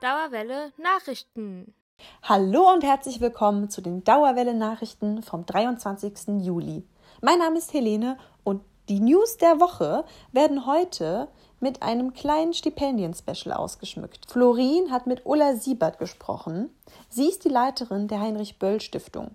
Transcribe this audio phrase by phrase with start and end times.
[0.00, 1.74] Dauerwelle Nachrichten.
[2.22, 6.40] Hallo und herzlich willkommen zu den Dauerwelle Nachrichten vom 23.
[6.40, 6.86] Juli.
[7.20, 11.28] Mein Name ist Helene und die News der Woche werden heute
[11.60, 14.24] mit einem kleinen Stipendien-Special ausgeschmückt.
[14.26, 16.70] Florin hat mit Ulla Siebert gesprochen.
[17.10, 19.32] Sie ist die Leiterin der Heinrich-Böll-Stiftung.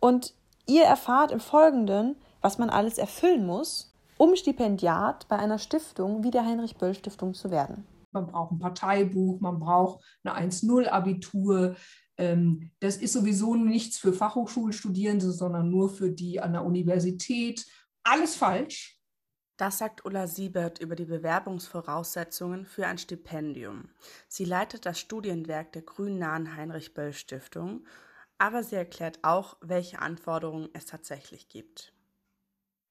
[0.00, 0.32] Und
[0.64, 6.30] ihr erfahrt im Folgenden, was man alles erfüllen muss, um Stipendiat bei einer Stiftung wie
[6.30, 7.86] der Heinrich-Böll-Stiftung zu werden
[8.16, 11.76] man braucht ein Parteibuch, man braucht eine 1-0-Abitur.
[12.16, 17.66] Ähm, das ist sowieso nichts für Fachhochschulstudierende, sondern nur für die an der Universität.
[18.02, 18.98] Alles falsch.
[19.58, 23.88] Das sagt Ulla Siebert über die Bewerbungsvoraussetzungen für ein Stipendium.
[24.28, 27.86] Sie leitet das Studienwerk der grünnahen Heinrich-Böll-Stiftung,
[28.36, 31.95] aber sie erklärt auch, welche Anforderungen es tatsächlich gibt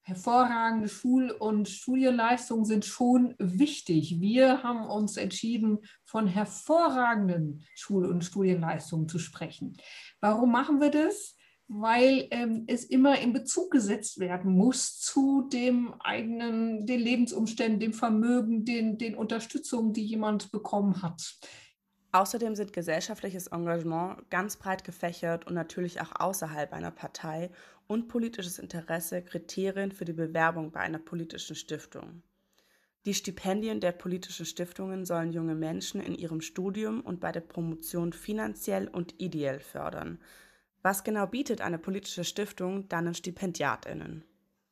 [0.05, 4.21] hervorragende Schul- und Studienleistungen sind schon wichtig.
[4.21, 9.77] Wir haben uns entschieden, von hervorragenden Schul- und Studienleistungen zu sprechen.
[10.21, 11.35] Warum machen wir das?
[11.67, 17.93] Weil ähm, es immer in Bezug gesetzt werden muss zu dem eigenen, den Lebensumständen, dem
[17.93, 21.39] Vermögen, den, den Unterstützungen, die jemand bekommen hat.
[22.15, 27.49] Außerdem sind gesellschaftliches Engagement ganz breit gefächert und natürlich auch außerhalb einer Partei
[27.87, 32.23] und politisches Interesse Kriterien für die Bewerbung bei einer politischen Stiftung.
[33.05, 38.13] Die Stipendien der politischen Stiftungen sollen junge Menschen in ihrem Studium und bei der Promotion
[38.13, 40.17] finanziell und ideell fördern.
[40.83, 44.23] Was genau bietet eine politische Stiftung dann den Stipendiatinnen?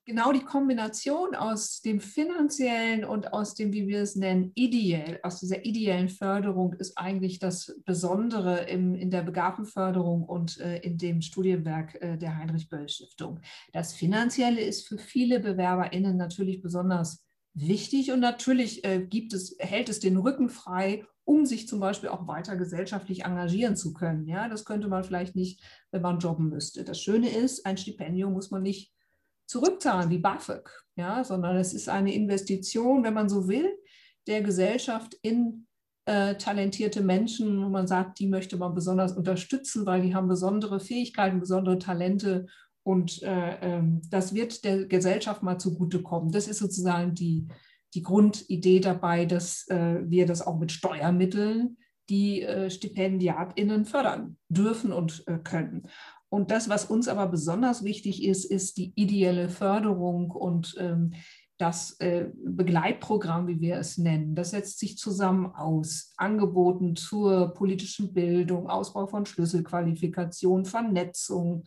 [0.06, 5.40] Genau die Kombination aus dem finanziellen und aus dem, wie wir es nennen, ideell, aus
[5.40, 11.22] dieser ideellen Förderung ist eigentlich das Besondere im, in der Begabtenförderung und äh, in dem
[11.22, 13.40] Studienwerk äh, der Heinrich-Böll-Stiftung.
[13.72, 19.90] Das Finanzielle ist für viele BewerberInnen natürlich besonders wichtig und natürlich äh, gibt es, hält
[19.90, 24.28] es den Rücken frei, um sich zum Beispiel auch weiter gesellschaftlich engagieren zu können.
[24.28, 26.84] Ja, das könnte man vielleicht nicht, wenn man jobben müsste.
[26.84, 28.91] Das Schöne ist, ein Stipendium muss man nicht
[29.48, 33.70] zurückzahlen wie BAföG, ja, sondern es ist eine Investition, wenn man so will,
[34.28, 35.68] der Gesellschaft in
[36.06, 40.80] äh, talentierte Menschen, wo man sagt, die möchte man besonders unterstützen, weil die haben besondere
[40.80, 42.48] Fähigkeiten, besondere Talente
[42.84, 46.32] und äh, ähm, das wird der Gesellschaft mal zugutekommen.
[46.32, 47.48] Das ist sozusagen die,
[47.94, 51.78] die Grundidee dabei, dass äh, wir das auch mit Steuermitteln
[52.09, 55.88] die äh, StipendiatInnen fördern dürfen und äh, können.
[56.34, 61.14] Und das, was uns aber besonders wichtig ist, ist die ideelle Förderung und ähm,
[61.60, 64.34] das äh, Begleitprogramm, wie wir es nennen.
[64.34, 71.66] Das setzt sich zusammen aus Angeboten zur politischen Bildung, Ausbau von Schlüsselqualifikation, Vernetzung.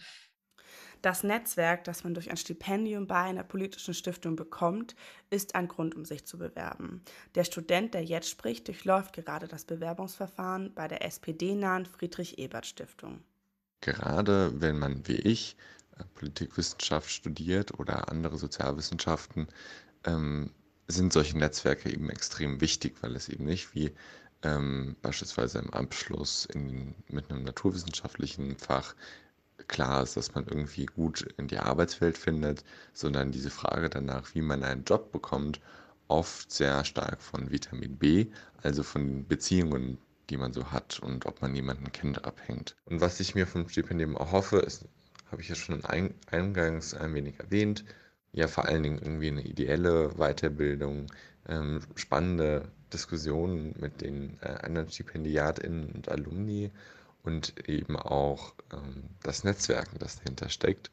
[1.01, 4.97] Das Netzwerk, das man durch ein Stipendium bei einer politischen Stiftung bekommt,
[5.31, 7.05] ist ein Grund, um sich zu bewerben.
[7.37, 13.21] Der Student, der jetzt spricht, durchläuft gerade das Bewerbungsverfahren bei der SPD-nahen Friedrich-Ebert-Stiftung.
[13.81, 15.57] Gerade wenn man wie ich
[15.99, 19.49] äh, Politikwissenschaft studiert oder andere Sozialwissenschaften,
[20.05, 20.51] ähm,
[20.89, 23.93] sind solche Netzwerke eben extrem wichtig, weil es eben nicht wie
[24.43, 28.95] ähm, beispielsweise im Abschluss in, mit einem naturwissenschaftlichen Fach
[29.69, 34.43] klar ist, dass man irgendwie gut in die Arbeitswelt findet, sondern diese Frage danach, wie
[34.43, 35.61] man einen Job bekommt,
[36.09, 38.27] oft sehr stark von Vitamin B,
[38.63, 39.99] also von Beziehungen
[40.31, 42.77] die man so hat und ob man jemanden kennt, abhängt.
[42.85, 44.87] Und was ich mir vom Stipendium erhoffe, ist,
[45.31, 47.85] habe ich ja schon eingangs ein wenig erwähnt,
[48.33, 51.07] ja vor allen Dingen irgendwie eine ideelle Weiterbildung,
[51.49, 56.71] ähm, spannende Diskussionen mit den äh, anderen StipendiatInnen und Alumni
[57.23, 60.91] und eben auch ähm, das Netzwerken, das dahinter steckt.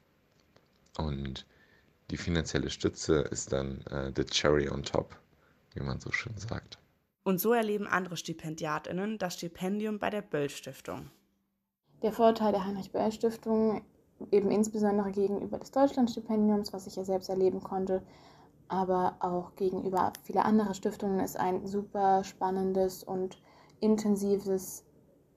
[0.98, 1.46] Und
[2.12, 5.16] die finanzielle Stütze ist dann äh, the cherry on top,
[5.74, 6.78] wie man so schön sagt.
[7.24, 11.10] Und so erleben andere Stipendiatinnen das Stipendium bei der Böll-Stiftung.
[12.02, 13.82] Der Vorteil der Heinrich-Böll-Stiftung,
[14.32, 18.04] eben insbesondere gegenüber des Deutschlandstipendiums, was ich ja selbst erleben konnte,
[18.68, 23.42] aber auch gegenüber vieler anderer Stiftungen, ist ein super spannendes und
[23.80, 24.86] intensives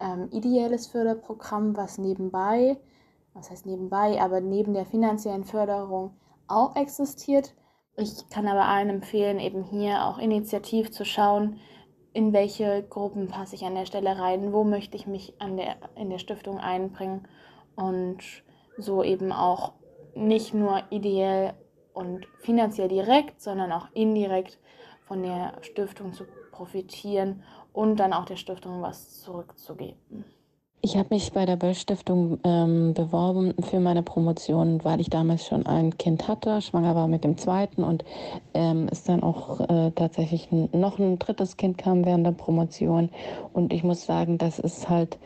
[0.01, 2.79] ähm, ideelles Förderprogramm, was nebenbei,
[3.35, 6.15] was heißt nebenbei, aber neben der finanziellen Förderung
[6.49, 7.55] auch existiert.
[7.99, 11.59] Ich kann aber allen empfehlen, eben hier auch initiativ zu schauen,
[12.13, 15.77] in welche Gruppen passe ich an der Stelle rein, wo möchte ich mich an der,
[15.97, 17.27] in der Stiftung einbringen
[17.75, 18.19] und
[18.77, 19.73] so eben auch
[20.15, 21.55] nicht nur ideell
[21.95, 24.59] und finanziell direkt, sondern auch indirekt
[25.07, 30.25] von der Stiftung zu profitieren und dann auch der Stiftung was zurückzugeben.
[30.83, 35.45] Ich habe mich bei der Böll Stiftung ähm, beworben für meine Promotion, weil ich damals
[35.47, 38.05] schon ein Kind hatte, schwanger war mit dem zweiten und
[38.55, 43.11] ähm, es dann auch äh, tatsächlich noch ein drittes Kind kam während der Promotion.
[43.53, 45.19] Und ich muss sagen, das ist halt,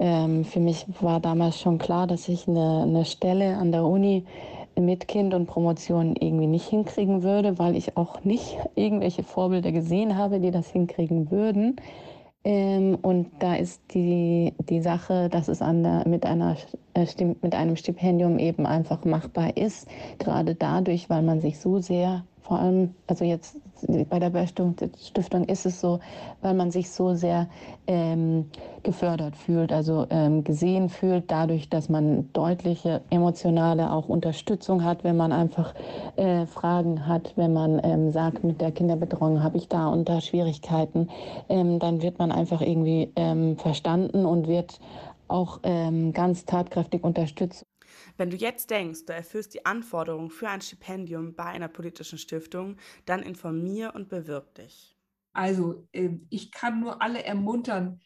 [0.00, 4.26] ähm, für mich war damals schon klar, dass ich eine, eine Stelle an der Uni
[4.78, 10.18] mit Kind und Promotion irgendwie nicht hinkriegen würde, weil ich auch nicht irgendwelche Vorbilder gesehen
[10.18, 11.76] habe, die das hinkriegen würden.
[12.46, 16.56] Ähm, und da ist die, die Sache, dass es an der, mit, einer,
[16.94, 17.04] äh,
[17.42, 19.88] mit einem Stipendium eben einfach machbar ist,
[20.20, 23.56] gerade dadurch, weil man sich so sehr vor allem, also jetzt
[24.08, 25.98] bei der Stiftung ist es so,
[26.42, 27.48] weil man sich so sehr
[27.88, 28.50] ähm,
[28.84, 35.16] gefördert fühlt, also ähm, gesehen fühlt, dadurch, dass man deutliche emotionale auch Unterstützung hat, wenn
[35.16, 35.74] man einfach
[36.14, 40.20] äh, Fragen hat, wenn man ähm, sagt, mit der Kinderbetreuung habe ich da und da
[40.20, 41.08] Schwierigkeiten,
[41.48, 44.78] ähm, dann wird man einfach irgendwie ähm, verstanden und wird
[45.28, 47.66] auch ähm, ganz tatkräftig unterstützt.
[48.16, 52.76] Wenn du jetzt denkst, du erfüllst die Anforderungen für ein Stipendium bei einer politischen Stiftung,
[53.04, 54.96] dann informier und bewirb dich.
[55.32, 58.00] Also ähm, ich kann nur alle ermuntern,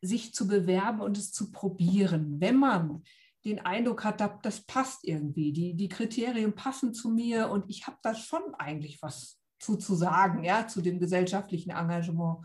[0.00, 2.40] sich zu bewerben und es zu probieren.
[2.40, 3.02] Wenn man
[3.44, 7.98] den Eindruck hat, das passt irgendwie, die, die Kriterien passen zu mir und ich habe
[8.02, 12.38] da schon eigentlich was zu, zu sagen, ja, zu dem gesellschaftlichen Engagement.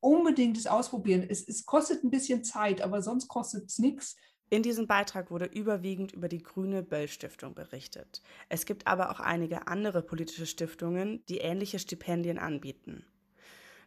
[0.00, 1.26] Unbedingt es ausprobieren.
[1.28, 4.16] Es, es kostet ein bisschen Zeit, aber sonst kostet es nichts.
[4.50, 8.22] In diesem Beitrag wurde überwiegend über die Grüne Böll Stiftung berichtet.
[8.48, 13.04] Es gibt aber auch einige andere politische Stiftungen, die ähnliche Stipendien anbieten.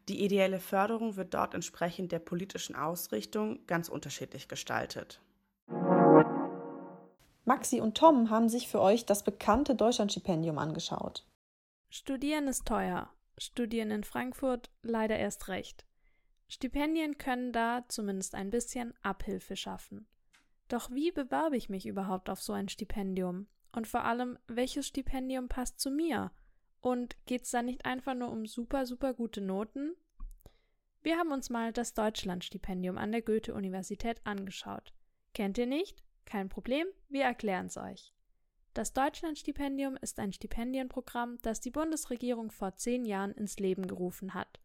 [0.10, 5.22] Die ideelle Förderung wird dort entsprechend der politischen Ausrichtung ganz unterschiedlich gestaltet.
[7.44, 11.26] Maxi und Tom haben sich für euch das bekannte Deutschlandstipendium angeschaut.
[11.90, 13.10] Studieren ist teuer.
[13.38, 15.86] Studieren in Frankfurt leider erst recht.
[16.50, 20.08] Stipendien können da zumindest ein bisschen Abhilfe schaffen.
[20.68, 23.48] Doch wie bewerbe ich mich überhaupt auf so ein Stipendium?
[23.72, 26.32] Und vor allem, welches Stipendium passt zu mir?
[26.82, 29.96] Und geht's da nicht einfach nur um super, super gute Noten?
[31.04, 34.94] Wir haben uns mal das Deutschlandstipendium an der Goethe-Universität angeschaut.
[35.34, 36.04] Kennt ihr nicht?
[36.26, 38.14] Kein Problem, wir erklären's euch.
[38.74, 44.60] Das Deutschlandstipendium ist ein Stipendienprogramm, das die Bundesregierung vor zehn Jahren ins Leben gerufen hat.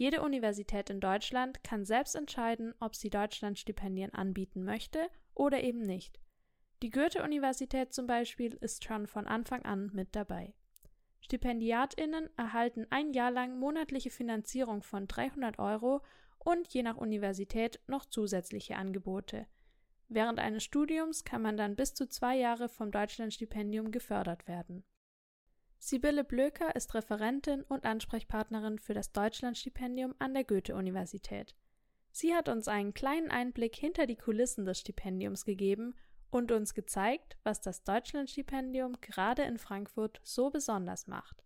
[0.00, 6.18] Jede Universität in Deutschland kann selbst entscheiden, ob sie Deutschlandstipendien anbieten möchte oder eben nicht.
[6.82, 10.54] Die Goethe-Universität zum Beispiel ist schon von Anfang an mit dabei.
[11.20, 16.00] StipendiatInnen erhalten ein Jahr lang monatliche Finanzierung von 300 Euro
[16.38, 19.46] und je nach Universität noch zusätzliche Angebote.
[20.08, 24.82] Während eines Studiums kann man dann bis zu zwei Jahre vom Deutschlandstipendium gefördert werden.
[25.82, 31.56] Sibylle Blöker ist Referentin und Ansprechpartnerin für das Deutschlandstipendium an der Goethe-Universität.
[32.12, 35.94] Sie hat uns einen kleinen Einblick hinter die Kulissen des Stipendiums gegeben
[36.30, 41.42] und uns gezeigt, was das Deutschlandstipendium gerade in Frankfurt so besonders macht.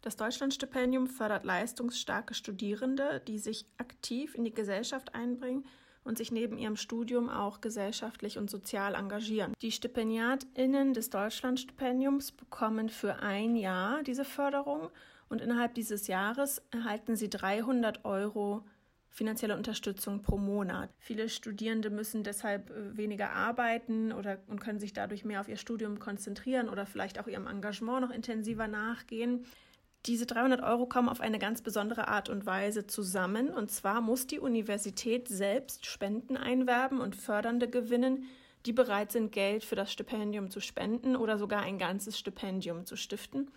[0.00, 5.66] Das Deutschlandstipendium fördert leistungsstarke Studierende, die sich aktiv in die Gesellschaft einbringen
[6.04, 9.54] und sich neben ihrem Studium auch gesellschaftlich und sozial engagieren.
[9.62, 14.88] Die StipendiatInnen des Deutschlandstipendiums bekommen für ein Jahr diese Förderung
[15.28, 18.64] und innerhalb dieses Jahres erhalten sie 300 Euro
[19.12, 20.90] finanzielle Unterstützung pro Monat.
[20.98, 25.58] Viele Studierende müssen deshalb äh, weniger arbeiten oder und können sich dadurch mehr auf ihr
[25.58, 29.44] Studium konzentrieren oder vielleicht auch ihrem Engagement noch intensiver nachgehen.
[30.06, 33.50] Diese 300 Euro kommen auf eine ganz besondere Art und Weise zusammen.
[33.50, 38.24] Und zwar muss die Universität selbst Spenden einwerben und Fördernde gewinnen,
[38.66, 42.96] die bereit sind, Geld für das Stipendium zu spenden oder sogar ein ganzes Stipendium zu
[42.96, 43.50] stiften.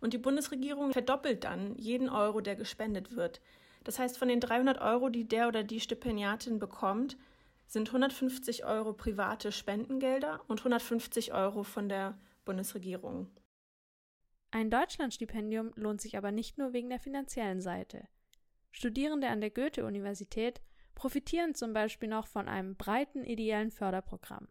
[0.00, 3.40] Und die Bundesregierung verdoppelt dann jeden Euro, der gespendet wird.
[3.84, 7.16] Das heißt, von den 300 Euro, die der oder die Stipendiatin bekommt,
[7.66, 13.28] sind 150 Euro private Spendengelder und 150 Euro von der Bundesregierung.
[14.54, 18.06] Ein Deutschlandstipendium lohnt sich aber nicht nur wegen der finanziellen Seite.
[18.70, 20.60] Studierende an der Goethe-Universität
[20.94, 24.46] profitieren zum Beispiel noch von einem breiten ideellen Förderprogramm.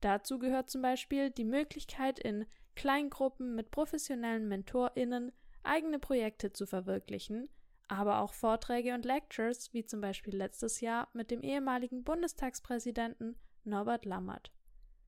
[0.00, 5.30] Dazu gehört zum Beispiel die Möglichkeit, in Kleingruppen mit professionellen MentorInnen
[5.62, 7.50] eigene Projekte zu verwirklichen,
[7.86, 14.06] aber auch Vorträge und Lectures, wie zum Beispiel letztes Jahr mit dem ehemaligen Bundestagspräsidenten Norbert
[14.06, 14.52] Lammert.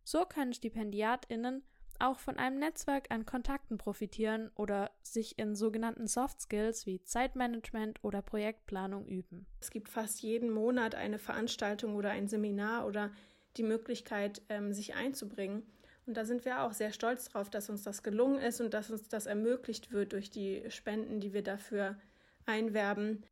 [0.04, 1.64] So können StipendiatInnen
[2.00, 8.02] auch von einem Netzwerk an Kontakten profitieren oder sich in sogenannten Soft Skills wie Zeitmanagement
[8.02, 9.46] oder Projektplanung üben.
[9.60, 13.10] Es gibt fast jeden Monat eine Veranstaltung oder ein Seminar oder
[13.56, 15.62] die Möglichkeit, ähm, sich einzubringen.
[16.06, 18.90] Und da sind wir auch sehr stolz drauf, dass uns das gelungen ist und dass
[18.90, 21.96] uns das ermöglicht wird durch die Spenden, die wir dafür
[22.44, 23.24] einwerben.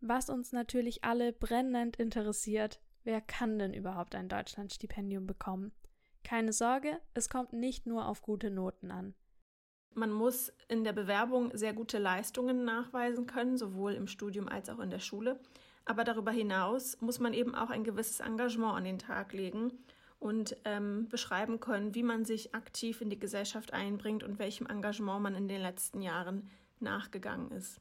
[0.00, 5.72] Was uns natürlich alle brennend interessiert, wer kann denn überhaupt ein Deutschlandstipendium bekommen?
[6.30, 9.14] Keine Sorge, es kommt nicht nur auf gute Noten an.
[9.94, 14.78] Man muss in der Bewerbung sehr gute Leistungen nachweisen können, sowohl im Studium als auch
[14.78, 15.40] in der Schule.
[15.86, 19.72] Aber darüber hinaus muss man eben auch ein gewisses Engagement an den Tag legen
[20.20, 25.24] und ähm, beschreiben können, wie man sich aktiv in die Gesellschaft einbringt und welchem Engagement
[25.24, 27.80] man in den letzten Jahren nachgegangen ist.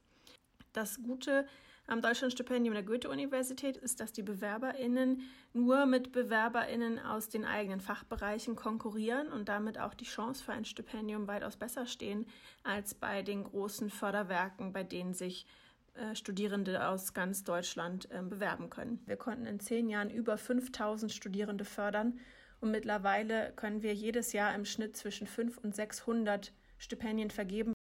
[0.73, 1.45] Das Gute
[1.89, 5.21] am Deutschlandstipendium der Goethe-Universität ist, dass die BewerberInnen
[5.53, 10.65] nur mit BewerberInnen aus den eigenen Fachbereichen konkurrieren und damit auch die Chance für ein
[10.65, 12.27] Stipendium weitaus besser stehen
[12.63, 15.47] als bei den großen Förderwerken, bei denen sich
[15.95, 19.01] äh, Studierende aus ganz Deutschland äh, bewerben können.
[19.07, 22.19] Wir konnten in zehn Jahren über 5000 Studierende fördern
[22.61, 27.73] und mittlerweile können wir jedes Jahr im Schnitt zwischen 500 und 600 Stipendien vergeben.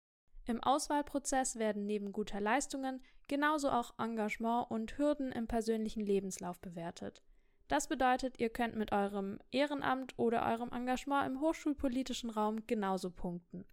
[0.46, 7.22] Im Auswahlprozess werden neben guter Leistungen genauso auch Engagement und Hürden im persönlichen Lebenslauf bewertet.
[7.68, 13.64] Das bedeutet, ihr könnt mit eurem Ehrenamt oder eurem Engagement im hochschulpolitischen Raum genauso punkten.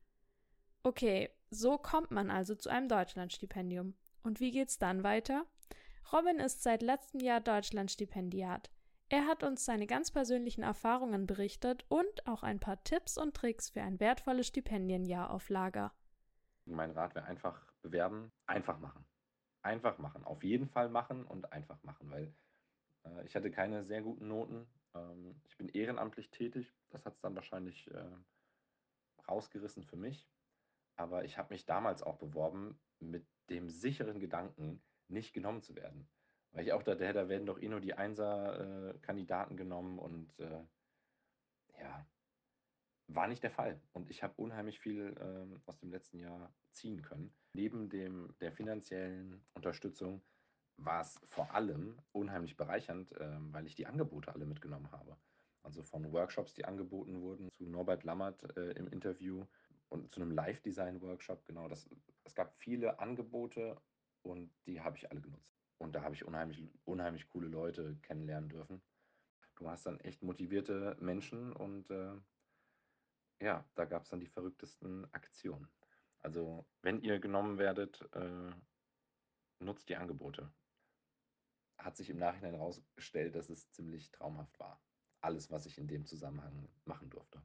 [0.82, 3.94] Okay, so kommt man also zu einem Deutschlandstipendium.
[4.24, 5.46] Und wie geht's dann weiter?
[6.12, 8.72] Robin ist seit letztem Jahr Deutschlandstipendiat.
[9.10, 13.70] Er hat uns seine ganz persönlichen Erfahrungen berichtet und auch ein paar Tipps und Tricks
[13.70, 15.94] für ein wertvolles Stipendienjahr auf Lager.
[16.66, 19.06] Mein Rat wäre einfach bewerben, einfach machen.
[19.62, 20.24] Einfach machen.
[20.24, 22.34] Auf jeden Fall machen und einfach machen, weil
[23.06, 24.68] äh, ich hatte keine sehr guten Noten.
[24.94, 26.74] Ähm, ich bin ehrenamtlich tätig.
[26.90, 28.16] Das hat es dann wahrscheinlich äh,
[29.28, 30.30] rausgerissen für mich.
[30.96, 36.08] Aber ich habe mich damals auch beworben mit dem sicheren Gedanken, nicht genommen zu werden.
[36.52, 40.64] Weil ich auch dachte, da werden doch eh nur die Einser-Kandidaten äh, genommen und äh,
[41.80, 42.06] ja,
[43.16, 43.80] war nicht der Fall.
[43.94, 47.34] Und ich habe unheimlich viel ähm, aus dem letzten Jahr ziehen können.
[47.54, 50.22] Neben dem, der finanziellen Unterstützung
[50.78, 55.18] war es vor allem unheimlich bereichernd, äh, weil ich die Angebote alle mitgenommen habe.
[55.64, 59.46] Also von Workshops, die angeboten wurden, zu Norbert Lammert äh, im Interview
[59.90, 61.46] und zu einem Live-Design-Workshop.
[61.46, 61.90] Genau, das,
[62.24, 63.80] es gab viele Angebote
[64.24, 65.54] und die habe ich alle genutzt.
[65.78, 68.82] Und da habe ich unheimlich, unheimlich coole Leute kennenlernen dürfen.
[69.56, 72.14] Du hast dann echt motivierte Menschen und äh,
[73.44, 75.68] ja, da gab es dann die verrücktesten Aktionen.
[76.20, 78.52] Also, wenn ihr genommen werdet, äh,
[79.60, 80.52] nutzt die Angebote.
[81.78, 84.82] Hat sich im Nachhinein herausgestellt, dass es ziemlich traumhaft war.
[85.20, 87.42] Alles, was ich in dem Zusammenhang machen durfte.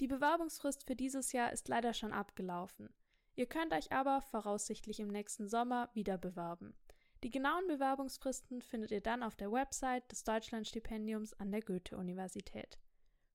[0.00, 2.92] Die Bewerbungsfrist für dieses Jahr ist leider schon abgelaufen.
[3.36, 6.74] Ihr könnt euch aber voraussichtlich im nächsten Sommer wieder bewerben.
[7.22, 12.78] Die genauen Bewerbungsfristen findet ihr dann auf der Website des Deutschlandstipendiums an der Goethe-Universität.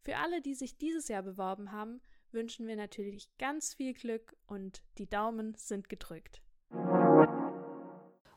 [0.05, 1.99] Für alle, die sich dieses Jahr beworben haben,
[2.31, 6.43] wünschen wir natürlich ganz viel Glück und die Daumen sind gedrückt.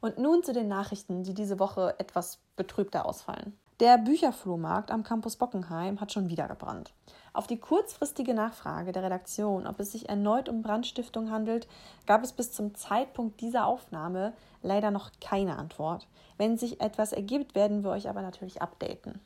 [0.00, 3.58] Und nun zu den Nachrichten, die diese Woche etwas betrübter ausfallen.
[3.80, 6.94] Der Bücherflohmarkt am Campus Bockenheim hat schon wieder gebrannt.
[7.34, 11.68] Auf die kurzfristige Nachfrage der Redaktion, ob es sich erneut um Brandstiftung handelt,
[12.06, 14.32] gab es bis zum Zeitpunkt dieser Aufnahme
[14.62, 16.08] leider noch keine Antwort.
[16.38, 19.20] Wenn sich etwas ergibt, werden wir euch aber natürlich updaten.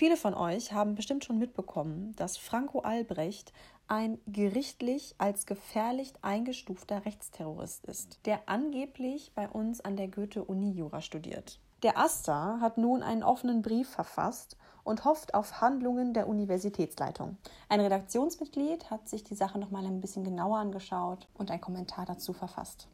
[0.00, 3.52] Viele von euch haben bestimmt schon mitbekommen, dass Franco Albrecht
[3.86, 11.02] ein gerichtlich als gefährlich eingestufter Rechtsterrorist ist, der angeblich bei uns an der Goethe-Uni Jura
[11.02, 11.60] studiert.
[11.82, 17.36] Der Asta hat nun einen offenen Brief verfasst und hofft auf Handlungen der Universitätsleitung.
[17.68, 22.06] Ein Redaktionsmitglied hat sich die Sache noch mal ein bisschen genauer angeschaut und einen Kommentar
[22.06, 22.88] dazu verfasst.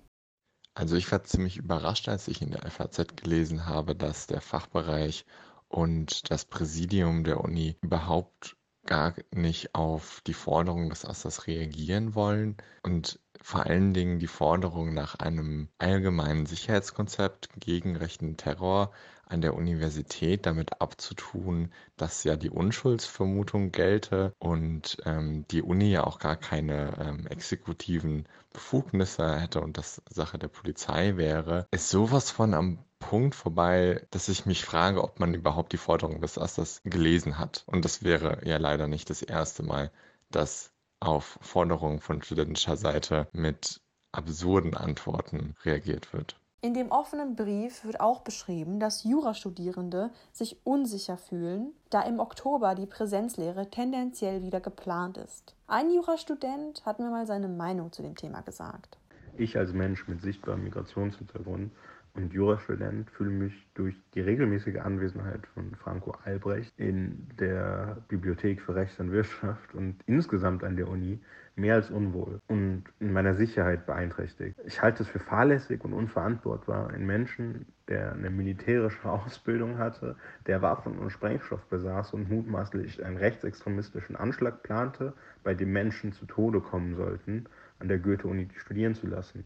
[0.75, 5.25] Also ich war ziemlich überrascht, als ich in der FAZ gelesen habe, dass der Fachbereich
[5.68, 8.56] und das Präsidium der Uni überhaupt
[8.87, 14.94] gar nicht auf die Forderung des Assers reagieren wollen und vor allen Dingen die Forderung
[14.94, 18.92] nach einem allgemeinen Sicherheitskonzept gegen rechten Terror
[19.28, 26.04] an der Universität damit abzutun, dass ja die Unschuldsvermutung gelte und ähm, die Uni ja
[26.04, 32.30] auch gar keine ähm, exekutiven Befugnisse hätte und das Sache der Polizei wäre, ist sowas
[32.30, 36.80] von am Punkt vorbei, dass ich mich frage, ob man überhaupt die Forderung des Asters
[36.84, 37.64] gelesen hat.
[37.66, 39.90] Und das wäre ja leider nicht das erste Mal,
[40.30, 43.80] dass auf Forderungen von studentischer Seite mit
[44.12, 46.40] absurden Antworten reagiert wird.
[46.62, 52.74] In dem offenen Brief wird auch beschrieben, dass Jurastudierende sich unsicher fühlen, da im Oktober
[52.74, 55.54] die Präsenzlehre tendenziell wieder geplant ist.
[55.66, 58.98] Ein Jurastudent hat mir mal seine Meinung zu dem Thema gesagt.
[59.36, 61.70] Ich als Mensch mit sichtbarem Migrationshintergrund
[62.16, 68.75] und Jurastudent, fühle mich durch die regelmäßige Anwesenheit von Franco Albrecht in der Bibliothek für
[68.75, 71.20] Recht und Wirtschaft und insgesamt an der Uni
[71.56, 74.56] mehr als unwohl und in meiner Sicherheit beeinträchtigt.
[74.66, 80.61] Ich halte es für fahrlässig und unverantwortbar, einen Menschen, der eine militärische Ausbildung hatte, der
[80.61, 86.61] Waffen und Sprengstoff besaß und mutmaßlich einen rechtsextremistischen Anschlag plante, bei dem Menschen zu Tode
[86.61, 87.46] kommen sollten,
[87.78, 89.44] an der Goethe-Uni studieren zu lassen.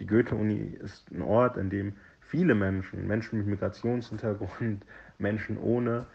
[0.00, 4.84] Die Goethe-Uni ist ein Ort, an dem viele Menschen, Menschen mit Migrationshintergrund,
[5.18, 6.06] Menschen ohne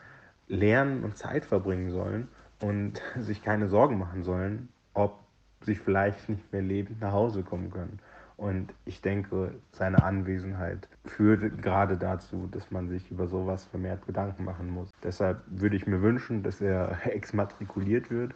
[0.47, 2.27] lernen und Zeit verbringen sollen
[2.59, 5.19] und sich keine Sorgen machen sollen, ob
[5.61, 7.99] sie vielleicht nicht mehr lebend nach Hause kommen können.
[8.37, 14.43] Und ich denke, seine Anwesenheit führt gerade dazu, dass man sich über sowas vermehrt Gedanken
[14.43, 14.91] machen muss.
[15.03, 18.33] Deshalb würde ich mir wünschen, dass er exmatrikuliert wird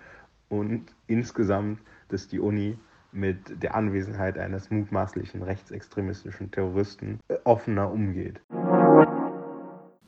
[0.48, 2.78] und insgesamt, dass die Uni
[3.12, 8.42] mit der Anwesenheit eines mutmaßlichen rechtsextremistischen Terroristen äh, offener umgeht.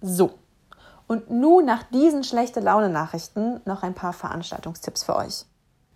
[0.01, 0.39] So,
[1.11, 5.45] und nun nach diesen schlechte Laune-Nachrichten noch ein paar Veranstaltungstipps für euch.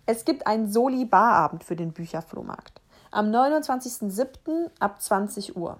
[0.04, 2.82] Es gibt einen Soli-Barabend für den Bücherflohmarkt.
[3.10, 4.70] Am 29.07.
[4.78, 5.78] ab 20 Uhr.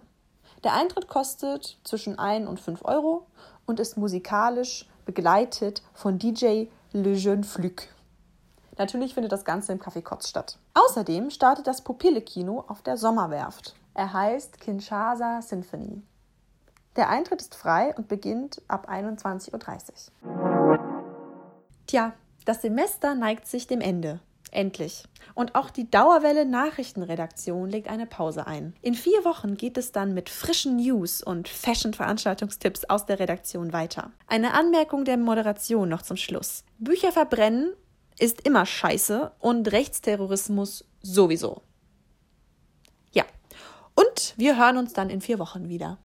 [0.65, 3.27] Der Eintritt kostet zwischen 1 und 5 Euro
[3.67, 7.89] und ist musikalisch begleitet von DJ Le Jeune Flück.
[8.79, 10.59] Natürlich findet das Ganze im Café Kotz statt.
[10.75, 13.75] Außerdem startet das Pupille-Kino auf der Sommerwerft.
[13.95, 16.03] Er heißt Kinshasa Symphony.
[16.97, 20.79] Der Eintritt ist frei und beginnt ab 21.30 Uhr.
[21.87, 22.13] Tja,
[22.45, 24.21] das Semester neigt sich dem Ende.
[24.53, 25.05] Endlich.
[25.35, 28.75] Und auch die Dauerwelle Nachrichtenredaktion legt eine Pause ein.
[28.81, 34.13] In vier Wochen geht es dann mit frischen News und Fashion-Veranstaltungstipps aus der Redaktion weiter.
[34.27, 36.65] Eine Anmerkung der Moderation noch zum Schluss.
[36.79, 37.75] Bücher verbrennen
[38.19, 41.63] ist immer scheiße und Rechtsterrorismus sowieso.
[43.13, 43.25] Ja.
[43.95, 45.99] Und wir hören uns dann in vier Wochen wieder.